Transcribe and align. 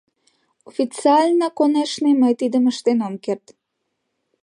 Официально, 0.69 1.47
конешне, 1.59 2.11
мый 2.21 2.33
тидым 2.41 2.65
ыштен 2.71 2.99
ом 3.07 3.13
керт. 3.25 3.45